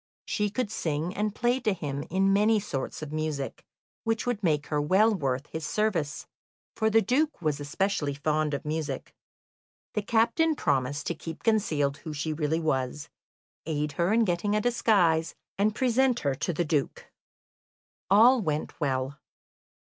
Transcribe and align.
She 0.25 0.49
could 0.49 0.71
sing 0.71 1.13
and 1.13 1.35
play 1.35 1.59
to 1.59 1.73
him 1.75 2.01
in 2.09 2.33
many 2.33 2.59
sorts 2.59 3.03
of 3.03 3.11
music, 3.11 3.63
which 4.03 4.25
would 4.25 4.41
make 4.43 4.65
her 4.65 4.81
well 4.81 5.13
worth 5.13 5.45
his 5.51 5.63
service, 5.63 6.25
for 6.75 6.89
the 6.89 7.03
Duke 7.03 7.39
was 7.39 7.59
especially 7.59 8.15
fond 8.15 8.55
of 8.55 8.65
music. 8.65 9.13
The 9.93 10.01
captain 10.01 10.55
promised 10.55 11.05
to 11.05 11.13
keep 11.13 11.43
concealed 11.43 11.97
who 11.97 12.13
she 12.13 12.33
really 12.33 12.59
was, 12.59 13.09
aid 13.67 13.91
her 13.91 14.11
in 14.11 14.25
getting 14.25 14.55
a 14.55 14.59
disguise, 14.61 15.35
and 15.59 15.75
present 15.75 16.21
her 16.21 16.33
to 16.33 16.51
the 16.51 16.65
Duke. 16.65 17.05
All 18.09 18.41
went 18.41 18.79
well. 18.79 19.19